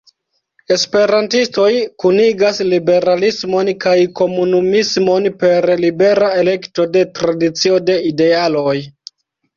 [0.75, 1.65] Esperantistoj
[2.03, 8.79] kunigas liberalismon kaj komunumismon per libera elekto de tradicio de idealoj.